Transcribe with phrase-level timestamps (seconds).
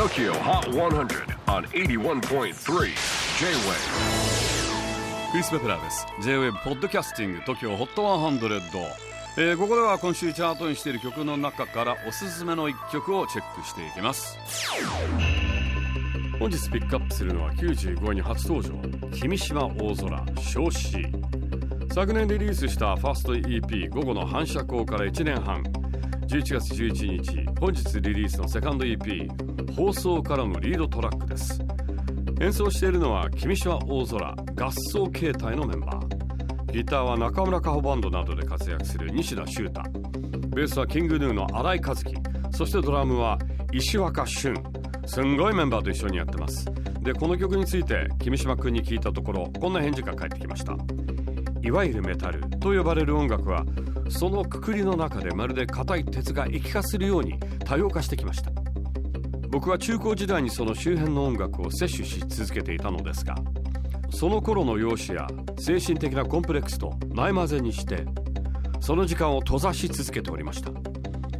[0.00, 2.54] TOKYO HOT 100 on 81.3 J-WAVE
[5.30, 6.06] クリス・ベプラーです。
[6.22, 8.80] J-WAVE ポッドキャスティング TOKYO HOT 100、
[9.36, 14.38] えー、ここでは今週チャートにしている曲の中からおすすめの一曲をチェックしていきます。
[16.38, 18.72] 本日ピックアップするのは95位に初登場
[19.20, 20.96] 君島大空少子
[21.92, 25.62] 昨年リリースしたファースト EP 午後の反射光から1年半。
[26.30, 31.60] 11月11日本日リリースのセカンド EP 放送からのリードトラックです。
[32.40, 36.72] 演奏しているのは君島大空合奏形態のメンバー。
[36.72, 39.82] ギターは中村佳穂バンドなどで活躍する西田修太。
[40.54, 42.14] ベースはキングヌーの新井和樹。
[42.52, 43.38] そしてドラムは
[43.72, 44.54] 石若俊
[45.06, 46.66] すんごいメンバーと一緒にやってます。
[47.02, 50.76] でこの曲について君島君に聞いたところこんな返事が返ってきました。
[51.62, 53.64] いわゆるメタルと呼ばれる音楽は
[54.08, 58.50] そのくくりの中でまるで硬い鉄が液化するように多様化してきました。
[59.50, 63.34] 僕は中高時代にその周辺の音楽を摂取し続けていたのですが
[64.10, 68.04] その頃の容姿や精神的なコンプレックスとないまぜにして
[68.80, 70.70] その時間を閉ざし続けておりました。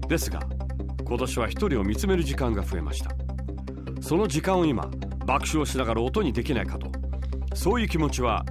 [0.08, 0.41] ですが
[1.05, 3.11] 今年は一人を見つめる時間が増えました。
[4.00, 4.91] その時間を今
[5.24, 6.91] 爆笑しながら音にできないかと
[7.55, 8.45] そういう気持ちは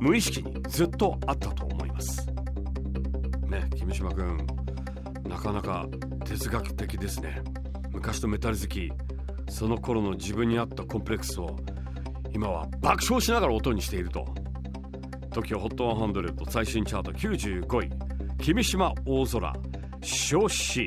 [0.00, 2.26] 無意識にずっとあったと思います。
[3.48, 4.46] ね君島君
[5.28, 5.86] なかなか
[6.24, 7.42] 哲学的ですね。
[7.92, 8.90] 昔のメタル好き。
[9.48, 11.56] その頃の自分にあったコンプレックスを
[12.32, 14.24] 今は爆笑しながら音にしていると。
[15.30, 17.90] TOKIOHOT100 最新チャート95位。
[18.38, 19.52] 君島大空
[20.02, 20.80] 少子。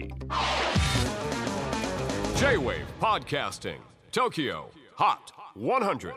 [2.37, 3.79] J-WAVE PODCASTING
[4.11, 4.65] TOKYO
[4.97, 6.13] HOT 100